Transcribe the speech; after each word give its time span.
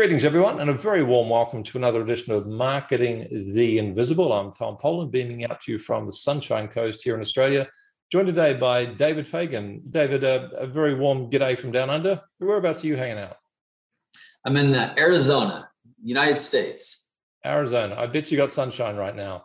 Greetings, 0.00 0.24
everyone, 0.24 0.60
and 0.60 0.70
a 0.70 0.72
very 0.72 1.04
warm 1.04 1.28
welcome 1.28 1.62
to 1.62 1.76
another 1.76 2.00
edition 2.00 2.32
of 2.32 2.46
Marketing 2.46 3.28
the 3.54 3.76
Invisible. 3.76 4.32
I'm 4.32 4.50
Tom 4.50 4.78
Poland, 4.78 5.12
beaming 5.12 5.44
out 5.44 5.60
to 5.60 5.72
you 5.72 5.76
from 5.78 6.06
the 6.06 6.12
Sunshine 6.14 6.68
Coast 6.68 7.02
here 7.02 7.14
in 7.14 7.20
Australia. 7.20 7.68
Joined 8.10 8.28
today 8.28 8.54
by 8.54 8.86
David 8.86 9.28
Fagan. 9.28 9.82
David, 9.90 10.24
a, 10.24 10.48
a 10.52 10.66
very 10.66 10.94
warm 10.94 11.28
g'day 11.28 11.58
from 11.58 11.70
down 11.70 11.90
under. 11.90 12.18
Whereabouts 12.38 12.82
are 12.82 12.86
you 12.86 12.96
hanging 12.96 13.18
out? 13.18 13.36
I'm 14.46 14.56
in 14.56 14.74
uh, 14.74 14.94
Arizona, 14.96 15.68
United 16.02 16.38
States. 16.38 17.10
Arizona. 17.44 17.94
I 17.98 18.06
bet 18.06 18.30
you 18.30 18.38
got 18.38 18.50
sunshine 18.50 18.96
right 18.96 19.14
now. 19.14 19.44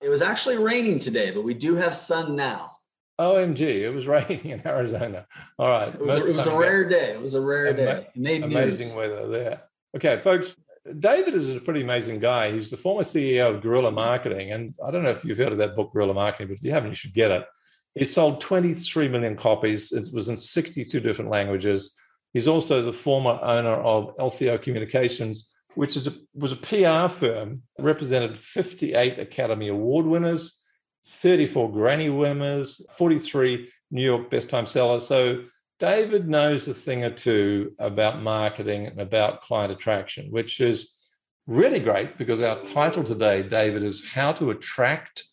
It 0.00 0.08
was 0.08 0.22
actually 0.22 0.56
raining 0.56 0.98
today, 0.98 1.30
but 1.30 1.44
we 1.44 1.52
do 1.52 1.74
have 1.74 1.94
sun 1.94 2.34
now. 2.34 2.77
OMG, 3.18 3.60
it 3.60 3.90
was 3.90 4.06
raining 4.06 4.46
in 4.46 4.66
Arizona. 4.66 5.26
All 5.58 5.68
right. 5.68 5.94
It 5.94 6.00
was, 6.00 6.26
it 6.26 6.36
was 6.36 6.46
a 6.46 6.56
rare 6.56 6.88
day. 6.88 7.12
It 7.12 7.20
was 7.20 7.34
a 7.34 7.40
rare 7.40 7.72
day. 7.72 8.06
amazing 8.16 8.86
news. 8.86 8.94
weather 8.94 9.28
there. 9.28 9.62
Okay, 9.96 10.18
folks, 10.18 10.56
David 10.98 11.34
is 11.34 11.54
a 11.54 11.60
pretty 11.60 11.82
amazing 11.82 12.18
guy. 12.18 12.52
He's 12.52 12.70
the 12.70 12.76
former 12.76 13.02
CEO 13.02 13.54
of 13.54 13.62
Guerrilla 13.62 13.90
Marketing. 13.90 14.52
And 14.52 14.74
I 14.84 14.90
don't 14.90 15.02
know 15.02 15.10
if 15.10 15.24
you've 15.24 15.38
heard 15.38 15.52
of 15.52 15.58
that 15.58 15.76
book, 15.76 15.92
Guerrilla 15.92 16.14
Marketing, 16.14 16.48
but 16.48 16.58
if 16.58 16.62
you 16.62 16.72
haven't, 16.72 16.90
you 16.90 16.94
should 16.94 17.14
get 17.14 17.30
it. 17.30 17.44
He 17.94 18.04
sold 18.04 18.40
23 18.40 19.08
million 19.08 19.36
copies. 19.36 19.92
It 19.92 20.08
was 20.12 20.28
in 20.28 20.36
62 20.36 21.00
different 21.00 21.30
languages. 21.30 21.98
He's 22.32 22.48
also 22.48 22.82
the 22.82 22.92
former 22.92 23.38
owner 23.42 23.74
of 23.74 24.16
LCO 24.18 24.62
Communications, 24.62 25.50
which 25.74 25.96
is 25.96 26.06
a, 26.06 26.14
was 26.34 26.52
a 26.52 26.56
PR 26.56 27.12
firm, 27.12 27.62
represented 27.78 28.38
58 28.38 29.18
Academy 29.18 29.68
Award 29.68 30.06
winners, 30.06 30.57
34 31.08 31.72
Grammy 31.72 32.16
winners, 32.16 32.84
43 32.92 33.68
New 33.90 34.02
York 34.02 34.30
Best 34.30 34.48
Time 34.50 34.66
Sellers. 34.66 35.06
So 35.06 35.44
David 35.78 36.28
knows 36.28 36.68
a 36.68 36.74
thing 36.74 37.04
or 37.04 37.10
two 37.10 37.72
about 37.78 38.22
marketing 38.22 38.86
and 38.86 39.00
about 39.00 39.42
client 39.42 39.72
attraction, 39.72 40.30
which 40.30 40.60
is 40.60 41.08
really 41.46 41.80
great 41.80 42.18
because 42.18 42.42
our 42.42 42.62
title 42.64 43.04
today, 43.04 43.42
David, 43.42 43.82
is 43.82 44.10
How 44.10 44.32
to 44.32 44.50
Attract 44.50 45.24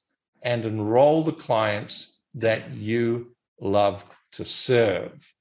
and 0.44 0.64
Enroll 0.64 1.24
the 1.24 1.34
Clients 1.34 2.22
That 2.36 2.72
You 2.72 3.36
Love 3.60 4.06
to 4.34 4.46
Serve. 4.46 5.34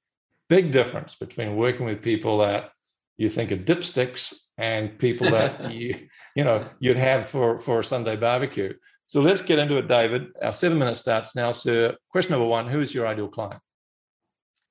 Big 0.48 0.72
difference 0.72 1.14
between 1.14 1.56
working 1.56 1.86
with 1.86 2.02
people 2.02 2.38
that 2.38 2.70
you 3.16 3.28
think 3.28 3.52
are 3.52 3.56
dipsticks 3.56 4.34
and 4.58 4.98
people 4.98 5.30
that 5.30 5.70
you, 5.72 6.08
you 6.34 6.44
know, 6.44 6.68
you'd 6.80 6.96
have 6.96 7.26
for, 7.26 7.58
for 7.58 7.80
a 7.80 7.84
Sunday 7.84 8.16
barbecue. 8.16 8.72
So 9.06 9.20
let's 9.20 9.42
get 9.42 9.58
into 9.58 9.76
it, 9.76 9.88
David. 9.88 10.28
Our 10.42 10.52
seven 10.52 10.78
minutes 10.78 11.00
starts 11.00 11.36
now, 11.36 11.52
sir. 11.52 11.96
Question 12.10 12.32
number 12.32 12.46
one 12.46 12.68
Who 12.68 12.80
is 12.80 12.94
your 12.94 13.06
ideal 13.06 13.28
client? 13.28 13.60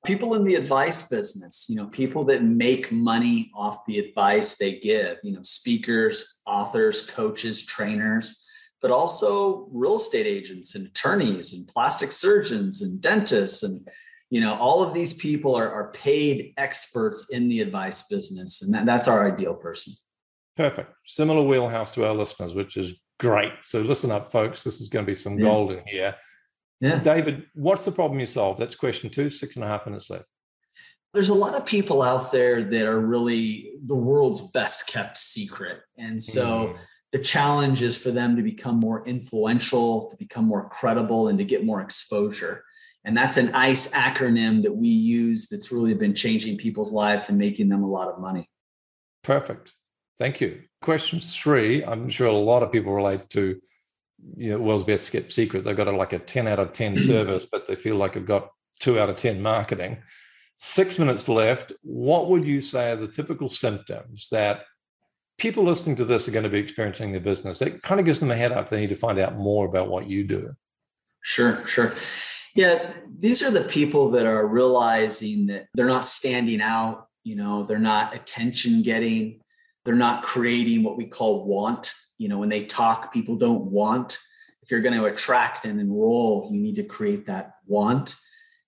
People 0.05 0.33
in 0.33 0.43
the 0.43 0.55
advice 0.55 1.07
business, 1.07 1.67
you 1.69 1.77
know, 1.77 1.85
people 1.85 2.25
that 2.25 2.43
make 2.43 2.91
money 2.91 3.49
off 3.55 3.85
the 3.87 3.99
advice 3.99 4.57
they 4.57 4.79
give, 4.79 5.17
you 5.23 5.31
know, 5.31 5.43
speakers, 5.43 6.41
authors, 6.45 7.03
coaches, 7.03 7.65
trainers, 7.65 8.45
but 8.81 8.91
also 8.91 9.69
real 9.71 9.95
estate 9.95 10.25
agents 10.25 10.75
and 10.75 10.87
attorneys 10.87 11.53
and 11.53 11.65
plastic 11.69 12.11
surgeons 12.11 12.81
and 12.81 12.99
dentists. 12.99 13.63
And, 13.63 13.87
you 14.29 14.41
know, 14.41 14.55
all 14.55 14.83
of 14.83 14.93
these 14.93 15.13
people 15.13 15.55
are, 15.55 15.71
are 15.71 15.91
paid 15.91 16.53
experts 16.57 17.29
in 17.29 17.47
the 17.47 17.61
advice 17.61 18.05
business. 18.09 18.61
And 18.61 18.73
that, 18.73 18.85
that's 18.85 19.07
our 19.07 19.31
ideal 19.31 19.53
person. 19.53 19.93
Perfect. 20.57 20.91
Similar 21.05 21.43
wheelhouse 21.43 21.91
to 21.91 22.05
our 22.05 22.13
listeners, 22.13 22.55
which 22.55 22.75
is 22.75 22.93
Great. 23.23 23.53
So 23.61 23.79
listen 23.79 24.11
up, 24.11 24.29
folks. 24.29 24.65
This 24.65 24.81
is 24.81 24.89
going 24.89 25.05
to 25.05 25.09
be 25.09 25.15
some 25.15 25.39
yeah. 25.39 25.45
gold 25.45 25.71
in 25.71 25.81
here. 25.87 26.13
Yeah. 26.81 26.99
David, 26.99 27.45
what's 27.53 27.85
the 27.85 27.91
problem 27.93 28.19
you 28.19 28.25
solve? 28.25 28.57
That's 28.57 28.75
question 28.75 29.09
two, 29.09 29.29
six 29.29 29.55
and 29.55 29.63
a 29.63 29.67
half 29.67 29.85
minutes 29.85 30.09
left. 30.09 30.25
There's 31.13 31.29
a 31.29 31.33
lot 31.33 31.55
of 31.55 31.65
people 31.65 32.01
out 32.01 32.33
there 32.33 32.65
that 32.65 32.85
are 32.85 32.99
really 32.99 33.71
the 33.85 33.95
world's 33.95 34.51
best 34.51 34.87
kept 34.87 35.17
secret. 35.17 35.79
And 35.97 36.21
so 36.21 36.43
mm. 36.43 36.77
the 37.13 37.19
challenge 37.19 37.81
is 37.81 37.97
for 37.97 38.11
them 38.11 38.35
to 38.35 38.41
become 38.41 38.81
more 38.81 39.07
influential, 39.07 40.09
to 40.09 40.17
become 40.17 40.43
more 40.43 40.67
credible, 40.67 41.29
and 41.29 41.37
to 41.37 41.45
get 41.45 41.63
more 41.63 41.79
exposure. 41.79 42.65
And 43.05 43.15
that's 43.15 43.37
an 43.37 43.55
ICE 43.55 43.91
acronym 43.91 44.63
that 44.63 44.75
we 44.75 44.89
use 44.89 45.47
that's 45.47 45.71
really 45.71 45.93
been 45.93 46.13
changing 46.13 46.57
people's 46.57 46.91
lives 46.91 47.29
and 47.29 47.37
making 47.37 47.69
them 47.69 47.83
a 47.83 47.89
lot 47.89 48.09
of 48.09 48.19
money. 48.19 48.49
Perfect. 49.23 49.73
Thank 50.17 50.41
you. 50.41 50.61
Question 50.81 51.19
three, 51.19 51.83
I'm 51.83 52.07
sure 52.09 52.27
a 52.27 52.33
lot 52.33 52.63
of 52.63 52.71
people 52.71 52.93
relate 52.93 53.27
to 53.29 53.59
you 54.37 54.51
know, 54.51 54.59
world's 54.59 54.83
best 54.83 55.11
kept 55.11 55.31
secret. 55.31 55.63
They've 55.63 55.75
got 55.75 55.87
a, 55.87 55.91
like 55.91 56.13
a 56.13 56.19
10 56.19 56.47
out 56.47 56.59
of 56.59 56.73
10 56.73 56.97
service, 56.97 57.45
but 57.49 57.67
they 57.67 57.75
feel 57.75 57.95
like 57.95 58.13
they've 58.13 58.25
got 58.25 58.49
two 58.79 58.99
out 58.99 59.09
of 59.09 59.15
10 59.15 59.41
marketing. 59.41 59.97
Six 60.57 60.99
minutes 60.99 61.27
left. 61.27 61.73
What 61.81 62.29
would 62.29 62.45
you 62.45 62.61
say 62.61 62.91
are 62.91 62.95
the 62.95 63.07
typical 63.07 63.49
symptoms 63.49 64.29
that 64.31 64.63
people 65.37 65.63
listening 65.63 65.95
to 65.97 66.05
this 66.05 66.27
are 66.27 66.31
going 66.31 66.43
to 66.43 66.49
be 66.49 66.59
experiencing 66.59 67.07
in 67.07 67.11
their 67.11 67.21
business? 67.21 67.61
It 67.61 67.81
kind 67.81 67.99
of 67.99 68.05
gives 68.05 68.19
them 68.19 68.31
a 68.31 68.35
head 68.35 68.51
up. 68.51 68.69
They 68.69 68.79
need 68.79 68.89
to 68.89 68.95
find 68.95 69.19
out 69.19 69.35
more 69.35 69.65
about 69.65 69.89
what 69.89 70.07
you 70.07 70.23
do. 70.23 70.55
Sure, 71.21 71.65
sure. 71.65 71.93
Yeah, 72.55 72.93
these 73.19 73.41
are 73.41 73.49
the 73.49 73.63
people 73.63 74.11
that 74.11 74.25
are 74.25 74.45
realizing 74.45 75.47
that 75.47 75.67
they're 75.73 75.87
not 75.87 76.05
standing 76.05 76.61
out, 76.61 77.07
you 77.23 77.35
know, 77.35 77.63
they're 77.63 77.79
not 77.79 78.13
attention 78.13 78.83
getting, 78.83 79.39
they're 79.85 79.95
not 79.95 80.23
creating 80.23 80.83
what 80.83 80.97
we 80.97 81.05
call 81.05 81.45
want. 81.45 81.93
You 82.17 82.29
know, 82.29 82.39
when 82.39 82.49
they 82.49 82.65
talk, 82.65 83.13
people 83.13 83.35
don't 83.35 83.65
want. 83.65 84.17
If 84.61 84.71
you're 84.71 84.81
going 84.81 84.97
to 84.97 85.05
attract 85.05 85.65
and 85.65 85.79
enroll, 85.79 86.49
you 86.51 86.59
need 86.59 86.75
to 86.75 86.83
create 86.83 87.25
that 87.25 87.55
want. 87.65 88.15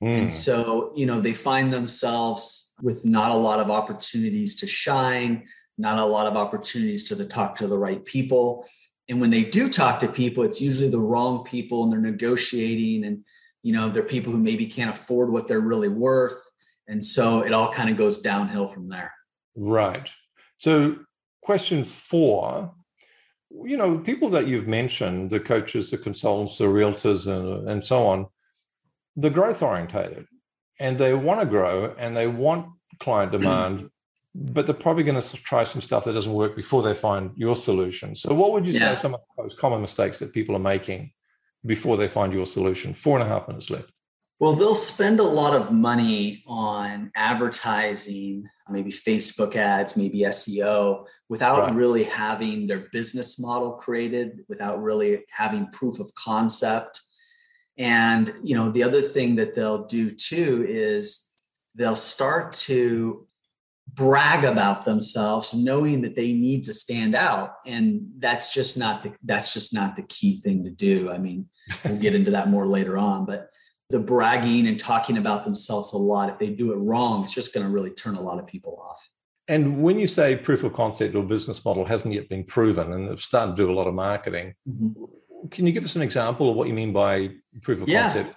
Mm. 0.04 0.24
And 0.24 0.34
so, 0.34 0.92
you 0.96 1.06
know, 1.06 1.22
they 1.22 1.34
find 1.34 1.72
themselves 1.72 2.74
with 2.82 3.06
not 3.06 3.32
a 3.32 3.36
lot 3.36 3.60
of 3.60 3.72
opportunities 3.72 4.56
to 4.58 4.68
shine, 4.68 5.48
not 5.78 6.00
a 6.00 6.06
lot 6.06 6.28
of 6.28 6.36
opportunities 6.36 7.06
to 7.06 7.16
the 7.16 7.26
talk 7.26 7.56
to 7.56 7.68
the 7.68 7.78
right 7.78 8.04
people. 8.04 8.68
And 9.08 9.22
when 9.22 9.30
they 9.30 9.44
do 9.44 9.70
talk 9.70 10.00
to 10.02 10.08
people, 10.08 10.44
it's 10.44 10.60
usually 10.60 10.90
the 10.90 11.00
wrong 11.00 11.46
people 11.46 11.84
and 11.84 11.94
they're 11.94 12.12
negotiating 12.12 13.06
and 13.06 13.24
you 13.66 13.74
know, 13.74 13.90
they're 13.90 14.04
people 14.04 14.32
who 14.32 14.38
maybe 14.38 14.68
can't 14.68 14.92
afford 14.92 15.32
what 15.32 15.48
they're 15.48 15.60
really 15.60 15.90
worth. 15.90 16.40
And 16.88 17.04
so 17.04 17.42
it 17.42 17.52
all 17.52 17.74
kind 17.74 17.90
of 17.90 17.98
goes 17.98 18.22
downhill 18.22 18.68
from 18.68 18.90
there. 18.90 19.12
Right. 19.56 20.08
So, 20.60 20.98
question 21.42 21.84
four 21.84 22.74
you 23.64 23.78
know, 23.78 23.98
people 23.98 24.30
that 24.32 24.48
you've 24.48 24.68
mentioned, 24.68 25.30
the 25.30 25.40
coaches, 25.40 25.92
the 25.92 25.98
consultants, 25.98 26.58
the 26.58 26.66
realtors, 26.66 27.28
and, 27.28 27.70
and 27.70 27.86
so 27.86 28.06
on, 28.06 28.28
they're 29.16 29.32
growth 29.32 29.62
orientated 29.62 30.26
and 30.80 30.98
they 30.98 31.14
want 31.14 31.40
to 31.40 31.46
grow 31.46 31.94
and 31.98 32.18
they 32.18 32.28
want 32.28 32.68
client 33.00 33.32
demand, 33.32 33.90
but 34.34 34.66
they're 34.66 34.76
probably 34.76 35.04
going 35.04 35.20
to 35.20 35.38
try 35.38 35.64
some 35.64 35.82
stuff 35.82 36.04
that 36.04 36.14
doesn't 36.14 36.34
work 36.34 36.56
before 36.56 36.84
they 36.84 36.94
find 36.94 37.32
your 37.36 37.56
solution. 37.56 38.16
So, 38.16 38.34
what 38.34 38.52
would 38.52 38.66
you 38.66 38.74
yeah. 38.74 38.94
say 38.94 38.96
some 38.96 39.14
of 39.14 39.22
those 39.38 39.54
common 39.54 39.82
mistakes 39.82 40.20
that 40.20 40.34
people 40.34 40.56
are 40.56 40.60
making 40.60 41.12
before 41.66 41.96
they 41.96 42.08
find 42.08 42.34
your 42.34 42.46
solution? 42.46 42.94
Four 42.94 43.20
and 43.20 43.28
a 43.28 43.32
half 43.32 43.48
minutes 43.48 43.70
left. 43.70 43.92
Well, 44.40 44.54
they'll 44.54 44.76
spend 44.76 45.22
a 45.22 45.24
lot 45.24 45.56
of 45.56 45.72
money 45.72 46.44
on 46.46 47.12
advertising, 47.16 48.46
maybe 48.70 48.92
Facebook 48.92 49.56
ads, 49.56 49.96
maybe 49.96 50.20
SEO, 50.20 51.06
without 51.30 51.60
right. 51.60 51.76
really 51.76 52.04
having 52.04 52.68
their 52.68 52.88
business 52.92 53.40
model 53.40 53.74
created, 53.74 54.44
without 54.50 54.82
really 54.82 55.24
having 55.30 55.72
proof 55.72 56.00
of 56.00 56.14
concept. 56.16 57.00
And 57.78 58.34
you 58.44 58.58
know, 58.58 58.72
the 58.72 58.84
other 58.84 59.02
thing 59.02 59.36
that 59.36 59.56
they'll 59.56 59.86
do 59.86 60.12
too 60.12 60.66
is 60.68 61.32
they'll 61.76 61.96
start 61.96 62.54
to 62.54 63.28
brag 63.94 64.44
about 64.44 64.84
themselves 64.84 65.54
knowing 65.54 66.02
that 66.02 66.16
they 66.16 66.34
need 66.34 66.66
to 66.66 66.74
stand 66.74 67.16
out 67.16 67.54
and 67.66 68.02
that's 68.18 68.52
just 68.52 68.78
not 68.78 69.04
the 69.04 69.14
that's 69.24 69.54
just 69.54 69.74
not 69.74 69.96
the 69.96 70.02
key 70.04 70.38
thing 70.42 70.64
to 70.64 70.72
do 70.72 71.10
i 71.12 71.20
mean 71.20 71.48
we'll 71.86 71.96
get 71.98 72.16
into 72.16 72.32
that 72.32 72.50
more 72.50 72.66
later 72.66 72.98
on 72.98 73.26
but 73.26 73.50
the 73.90 74.00
bragging 74.00 74.68
and 74.68 74.80
talking 74.80 75.18
about 75.18 75.44
themselves 75.44 75.94
a 75.94 75.98
lot, 75.98 76.30
if 76.30 76.40
they 76.40 76.50
do 76.50 76.72
it 76.72 76.78
wrong, 76.78 77.24
it's 77.24 77.34
just 77.34 77.54
going 77.54 77.66
to 77.66 77.72
really 77.72 77.92
turn 77.92 78.16
a 78.16 78.22
lot 78.22 78.40
of 78.40 78.48
people 78.48 78.80
off. 78.82 79.10
And 79.48 79.82
when 79.84 80.00
you 80.00 80.08
say 80.08 80.36
proof 80.36 80.64
of 80.64 80.74
concept 80.74 81.14
or 81.16 81.24
business 81.24 81.64
model 81.64 81.86
hasn't 81.86 82.14
yet 82.14 82.28
been 82.30 82.44
proven 82.44 82.92
and 82.92 83.08
they've 83.08 83.22
started 83.22 83.56
to 83.56 83.64
do 83.64 83.72
a 83.72 83.76
lot 83.76 83.86
of 83.86 83.94
marketing, 83.94 84.56
mm-hmm. 84.68 85.04
can 85.50 85.68
you 85.68 85.72
give 85.72 85.86
us 85.86 85.96
an 85.96 86.02
example 86.02 86.50
of 86.50 86.56
what 86.56 86.68
you 86.68 86.74
mean 86.74 86.92
by 86.92 87.30
proof 87.62 87.82
of 87.82 87.88
yeah. 87.88 88.04
concept? 88.04 88.36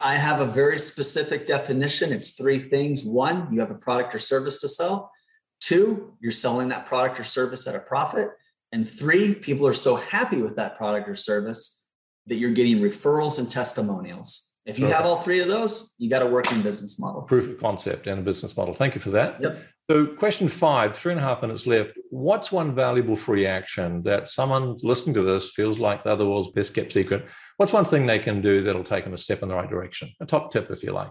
I 0.00 0.16
have 0.16 0.40
a 0.40 0.46
very 0.46 0.78
specific 0.78 1.46
definition. 1.46 2.10
It's 2.10 2.30
three 2.30 2.58
things. 2.58 3.04
One, 3.04 3.52
you 3.52 3.60
have 3.60 3.70
a 3.70 3.74
product 3.74 4.14
or 4.14 4.18
service 4.18 4.60
to 4.62 4.68
sell. 4.68 5.12
Two, 5.60 6.14
you're 6.20 6.32
selling 6.32 6.68
that 6.70 6.86
product 6.86 7.20
or 7.20 7.24
service 7.24 7.66
at 7.68 7.76
a 7.76 7.80
profit. 7.80 8.30
And 8.72 8.88
three, 8.88 9.34
people 9.34 9.66
are 9.66 9.74
so 9.74 9.96
happy 9.96 10.38
with 10.38 10.56
that 10.56 10.76
product 10.76 11.08
or 11.08 11.16
service 11.16 11.86
that 12.26 12.36
you're 12.36 12.52
getting 12.52 12.78
referrals 12.78 13.38
and 13.38 13.50
testimonials. 13.50 14.49
If 14.70 14.78
you 14.78 14.84
Perfect. 14.84 15.02
have 15.02 15.10
all 15.10 15.20
three 15.22 15.40
of 15.40 15.48
those, 15.48 15.94
you 15.98 16.08
got 16.08 16.22
a 16.22 16.26
working 16.26 16.62
business 16.62 17.00
model. 17.00 17.22
Proof 17.22 17.48
of 17.48 17.58
concept 17.58 18.06
and 18.06 18.20
a 18.20 18.22
business 18.22 18.56
model. 18.56 18.72
Thank 18.72 18.94
you 18.94 19.00
for 19.00 19.10
that. 19.10 19.42
Yep. 19.42 19.62
So, 19.90 20.06
question 20.06 20.48
five, 20.48 20.96
three 20.96 21.10
and 21.10 21.20
a 21.20 21.24
half 21.24 21.42
minutes 21.42 21.66
left. 21.66 21.98
What's 22.10 22.52
one 22.52 22.72
valuable 22.72 23.16
free 23.16 23.46
action 23.46 24.04
that 24.04 24.28
someone 24.28 24.76
listening 24.84 25.14
to 25.16 25.22
this 25.22 25.50
feels 25.50 25.80
like 25.80 26.04
the 26.04 26.10
other 26.10 26.24
world's 26.24 26.52
best 26.52 26.72
kept 26.74 26.92
secret? 26.92 27.28
What's 27.56 27.72
one 27.72 27.84
thing 27.84 28.06
they 28.06 28.20
can 28.20 28.40
do 28.40 28.62
that'll 28.62 28.84
take 28.84 29.02
them 29.02 29.14
a 29.14 29.18
step 29.18 29.42
in 29.42 29.48
the 29.48 29.56
right 29.56 29.68
direction? 29.68 30.10
A 30.20 30.26
top 30.26 30.52
tip, 30.52 30.70
if 30.70 30.84
you 30.84 30.92
like. 30.92 31.10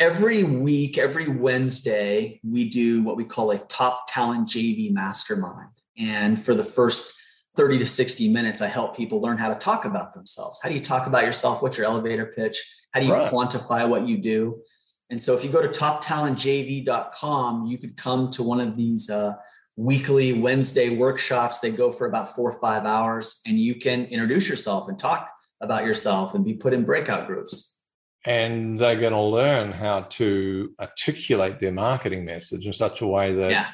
Every 0.00 0.42
week, 0.42 0.96
every 0.96 1.28
Wednesday, 1.28 2.40
we 2.42 2.70
do 2.70 3.02
what 3.02 3.18
we 3.18 3.24
call 3.24 3.50
a 3.50 3.58
top 3.58 4.06
talent 4.08 4.48
JV 4.48 4.90
mastermind. 4.90 5.68
And 5.98 6.42
for 6.42 6.54
the 6.54 6.64
first 6.64 7.12
30 7.56 7.78
to 7.78 7.86
60 7.86 8.28
minutes, 8.28 8.60
I 8.60 8.66
help 8.68 8.96
people 8.96 9.20
learn 9.20 9.38
how 9.38 9.48
to 9.48 9.54
talk 9.54 9.84
about 9.84 10.12
themselves. 10.14 10.60
How 10.62 10.68
do 10.68 10.74
you 10.74 10.80
talk 10.80 11.06
about 11.06 11.24
yourself? 11.24 11.62
What's 11.62 11.78
your 11.78 11.86
elevator 11.86 12.26
pitch? 12.26 12.62
How 12.92 13.00
do 13.00 13.06
you 13.06 13.12
right. 13.12 13.32
quantify 13.32 13.88
what 13.88 14.06
you 14.06 14.18
do? 14.18 14.60
And 15.10 15.22
so 15.22 15.34
if 15.34 15.44
you 15.44 15.50
go 15.50 15.62
to 15.62 15.68
toptalentjv.com, 15.68 17.66
you 17.66 17.78
could 17.78 17.96
come 17.96 18.30
to 18.32 18.42
one 18.42 18.60
of 18.60 18.76
these 18.76 19.08
uh, 19.08 19.34
weekly 19.76 20.32
Wednesday 20.32 20.96
workshops. 20.96 21.60
They 21.60 21.70
go 21.70 21.92
for 21.92 22.06
about 22.06 22.34
four 22.34 22.50
or 22.50 22.60
five 22.60 22.84
hours, 22.84 23.40
and 23.46 23.58
you 23.58 23.76
can 23.76 24.06
introduce 24.06 24.48
yourself 24.48 24.88
and 24.88 24.98
talk 24.98 25.30
about 25.60 25.84
yourself 25.84 26.34
and 26.34 26.44
be 26.44 26.54
put 26.54 26.72
in 26.72 26.84
breakout 26.84 27.26
groups. 27.26 27.80
And 28.24 28.78
they're 28.78 28.98
going 28.98 29.12
to 29.12 29.20
learn 29.20 29.70
how 29.70 30.00
to 30.00 30.72
articulate 30.80 31.60
their 31.60 31.70
marketing 31.70 32.24
message 32.24 32.66
in 32.66 32.72
such 32.72 33.00
a 33.00 33.06
way 33.06 33.32
that 33.34 33.50
yeah. 33.52 33.68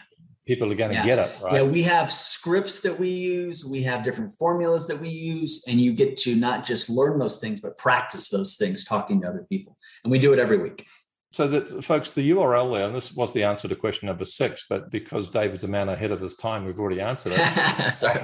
People 0.46 0.70
are 0.70 0.74
going 0.74 0.90
to 0.90 0.96
yeah. 0.96 1.06
get 1.06 1.18
it, 1.18 1.36
right? 1.42 1.54
Yeah, 1.54 1.62
we 1.62 1.82
have 1.82 2.10
scripts 2.10 2.80
that 2.80 2.98
we 2.98 3.08
use, 3.08 3.64
we 3.64 3.82
have 3.84 4.04
different 4.04 4.34
formulas 4.34 4.86
that 4.88 5.00
we 5.00 5.08
use, 5.08 5.64
and 5.68 5.80
you 5.80 5.92
get 5.92 6.16
to 6.18 6.34
not 6.34 6.64
just 6.64 6.90
learn 6.90 7.18
those 7.18 7.38
things, 7.38 7.60
but 7.60 7.78
practice 7.78 8.28
those 8.28 8.56
things 8.56 8.84
talking 8.84 9.20
to 9.20 9.28
other 9.28 9.46
people. 9.48 9.76
And 10.04 10.10
we 10.10 10.18
do 10.18 10.32
it 10.32 10.38
every 10.38 10.58
week 10.58 10.86
so 11.32 11.48
that 11.48 11.82
folks 11.82 12.12
the 12.12 12.30
url 12.30 12.74
there 12.74 12.86
and 12.86 12.94
this 12.94 13.14
was 13.14 13.32
the 13.32 13.42
answer 13.42 13.66
to 13.66 13.74
question 13.74 14.06
number 14.06 14.24
six 14.24 14.66
but 14.68 14.90
because 14.90 15.30
david's 15.30 15.64
a 15.64 15.68
man 15.68 15.88
ahead 15.88 16.10
of 16.10 16.20
his 16.20 16.34
time 16.34 16.62
we've 16.64 16.78
already 16.78 17.00
answered 17.00 17.32
it 17.34 17.94
sorry 17.94 18.20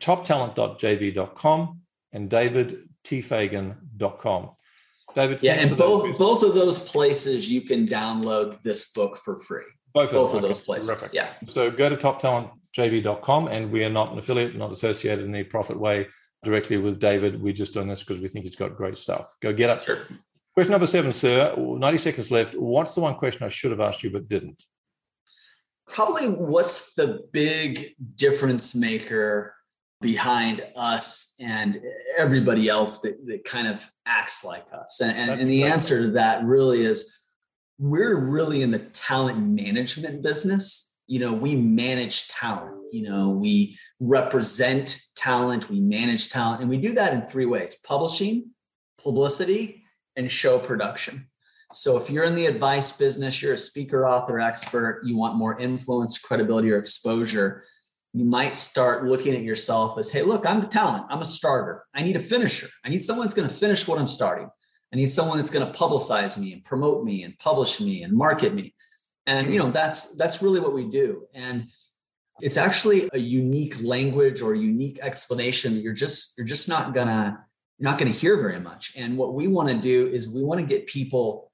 toptalent.jv.com 0.00 1.80
and 2.16 2.30
davidtfagan.com. 2.30 4.50
David, 5.14 5.42
yeah, 5.42 5.54
and 5.54 5.76
both 5.76 6.18
both 6.18 6.42
of 6.42 6.54
those 6.54 6.78
places 6.78 7.50
you 7.50 7.62
can 7.62 7.86
download 7.86 8.62
this 8.62 8.92
book 8.92 9.18
for 9.18 9.38
free. 9.40 9.64
Both, 9.94 10.12
Both 10.12 10.34
of, 10.34 10.42
those 10.42 10.60
places. 10.60 10.88
Terrific. 10.88 11.14
Yeah. 11.14 11.30
So 11.46 11.70
go 11.70 11.88
to 11.88 11.96
toptalentjv.com 11.96 13.48
and 13.48 13.72
we 13.72 13.82
are 13.82 13.88
not 13.88 14.12
an 14.12 14.18
affiliate, 14.18 14.54
not 14.54 14.70
associated 14.70 15.24
in 15.24 15.34
any 15.34 15.44
profit 15.44 15.80
way 15.80 16.08
directly 16.44 16.76
with 16.76 17.00
David. 17.00 17.40
We're 17.40 17.54
just 17.54 17.72
doing 17.72 17.88
this 17.88 18.02
because 18.02 18.20
we 18.20 18.28
think 18.28 18.44
he's 18.44 18.56
got 18.56 18.76
great 18.76 18.98
stuff. 18.98 19.34
Go 19.40 19.54
get 19.54 19.70
it. 19.70 19.82
Sure. 19.82 20.00
Question 20.52 20.72
number 20.72 20.86
seven, 20.86 21.14
sir. 21.14 21.54
90 21.56 21.96
seconds 21.96 22.30
left. 22.30 22.54
What's 22.54 22.94
the 22.94 23.00
one 23.00 23.14
question 23.14 23.46
I 23.46 23.48
should 23.48 23.70
have 23.70 23.80
asked 23.80 24.02
you 24.02 24.10
but 24.10 24.28
didn't? 24.28 24.62
Probably 25.86 26.28
what's 26.28 26.94
the 26.94 27.26
big 27.32 27.94
difference 28.16 28.74
maker 28.74 29.55
behind 30.00 30.62
us 30.76 31.34
and 31.40 31.80
everybody 32.18 32.68
else 32.68 32.98
that, 32.98 33.24
that 33.26 33.44
kind 33.44 33.68
of 33.68 33.84
acts 34.06 34.44
like 34.44 34.66
us? 34.72 35.00
And, 35.00 35.16
and, 35.18 35.40
and 35.40 35.50
the 35.50 35.64
answer 35.64 36.02
to 36.02 36.10
that 36.12 36.44
really 36.44 36.82
is 36.82 37.16
we're 37.78 38.16
really 38.16 38.62
in 38.62 38.70
the 38.70 38.78
talent 38.78 39.38
management 39.38 40.22
business. 40.22 40.98
You 41.06 41.20
know 41.20 41.32
we 41.32 41.54
manage 41.54 42.26
talent 42.28 42.76
you 42.92 43.08
know 43.08 43.28
we 43.28 43.78
represent 44.00 45.00
talent 45.16 45.70
we 45.70 45.80
manage 45.80 46.30
talent 46.30 46.60
and 46.60 46.70
we 46.70 46.78
do 46.78 46.94
that 46.94 47.12
in 47.12 47.22
three 47.22 47.46
ways 47.46 47.76
publishing 47.86 48.50
publicity 49.02 49.84
and 50.16 50.30
show 50.30 50.58
production. 50.58 51.28
So 51.74 51.96
if 51.98 52.08
you're 52.08 52.24
in 52.24 52.34
the 52.34 52.46
advice 52.46 52.96
business 52.96 53.40
you're 53.40 53.54
a 53.54 53.58
speaker 53.58 54.06
author 54.06 54.40
expert 54.40 55.02
you 55.04 55.16
want 55.16 55.36
more 55.36 55.58
influence 55.60 56.18
credibility 56.18 56.72
or 56.72 56.78
exposure 56.78 57.64
you 58.16 58.24
might 58.24 58.56
start 58.56 59.04
looking 59.06 59.34
at 59.34 59.42
yourself 59.42 59.98
as 59.98 60.10
hey 60.10 60.22
look 60.22 60.46
i'm 60.46 60.60
the 60.60 60.66
talent 60.66 61.04
i'm 61.10 61.20
a 61.20 61.24
starter 61.24 61.84
i 61.94 62.02
need 62.02 62.16
a 62.16 62.20
finisher 62.20 62.68
i 62.84 62.88
need 62.88 63.04
someone 63.04 63.26
that's 63.26 63.34
going 63.34 63.48
to 63.48 63.54
finish 63.54 63.86
what 63.86 63.98
i'm 63.98 64.08
starting 64.08 64.48
I 64.92 64.96
need 64.96 65.10
someone 65.10 65.38
that's 65.38 65.50
going 65.50 65.70
to 65.70 65.78
publicize 65.78 66.38
me 66.38 66.52
and 66.52 66.64
promote 66.64 67.04
me 67.04 67.24
and 67.24 67.38
publish 67.38 67.80
me 67.80 68.02
and 68.02 68.12
market 68.12 68.54
me. 68.54 68.74
And 69.26 69.52
you 69.52 69.58
know, 69.58 69.70
that's 69.70 70.16
that's 70.16 70.42
really 70.42 70.60
what 70.60 70.72
we 70.72 70.84
do. 70.84 71.26
And 71.34 71.68
it's 72.40 72.56
actually 72.56 73.08
a 73.12 73.18
unique 73.18 73.82
language 73.82 74.40
or 74.40 74.54
unique 74.54 74.98
explanation 75.02 75.74
that 75.74 75.80
you're 75.80 75.92
just 75.92 76.38
you're 76.38 76.46
just 76.46 76.68
not 76.68 76.94
gonna 76.94 77.44
you're 77.78 77.90
not 77.90 77.98
gonna 77.98 78.12
hear 78.12 78.36
very 78.36 78.60
much. 78.60 78.92
And 78.96 79.18
what 79.18 79.34
we 79.34 79.48
want 79.48 79.68
to 79.68 79.74
do 79.74 80.06
is 80.06 80.28
we 80.28 80.44
want 80.44 80.60
to 80.60 80.66
get 80.66 80.86
people 80.86 81.50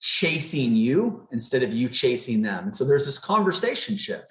chasing 0.00 0.76
you 0.76 1.26
instead 1.32 1.64
of 1.64 1.74
you 1.74 1.88
chasing 1.88 2.40
them. 2.42 2.66
And 2.66 2.76
so 2.76 2.84
there's 2.84 3.04
this 3.04 3.18
conversation 3.18 3.96
shift. 3.96 4.26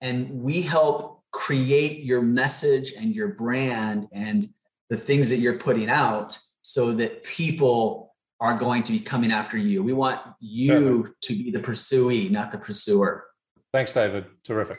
And 0.00 0.30
we 0.42 0.62
help 0.62 1.22
create 1.32 2.04
your 2.04 2.22
message 2.22 2.92
and 2.92 3.14
your 3.14 3.28
brand 3.28 4.08
and 4.12 4.50
the 4.88 4.96
things 4.96 5.30
that 5.30 5.38
you're 5.38 5.58
putting 5.58 5.90
out 5.90 6.38
so 6.62 6.92
that 6.92 7.22
people 7.22 8.14
are 8.40 8.58
going 8.58 8.82
to 8.82 8.92
be 8.92 9.00
coming 9.00 9.32
after 9.32 9.56
you. 9.56 9.82
We 9.82 9.92
want 9.92 10.20
you 10.40 11.02
Perfect. 11.02 11.22
to 11.22 11.32
be 11.34 11.50
the 11.50 11.60
pursuee, 11.60 12.28
not 12.28 12.52
the 12.52 12.58
pursuer. 12.58 13.24
Thanks, 13.72 13.92
David. 13.92 14.26
Terrific. 14.44 14.78